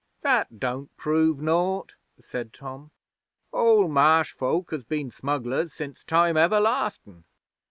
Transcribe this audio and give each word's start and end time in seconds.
'That 0.23 0.59
don't 0.59 0.97
prove 0.97 1.39
naught,' 1.39 1.95
said 2.19 2.53
Tom. 2.53 2.89
'All 3.51 3.87
Marsh 3.87 4.31
folk 4.31 4.71
has 4.71 4.83
been 4.83 5.11
smugglers 5.11 5.73
since 5.73 6.03
time 6.03 6.35
everlastin'. 6.35 7.23